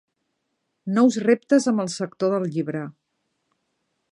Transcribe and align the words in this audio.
Nous 0.95 1.17
reptes 1.25 1.69
amb 1.73 1.83
el 1.85 1.91
sector 1.97 2.33
del 2.37 2.49
llibre. 2.57 2.85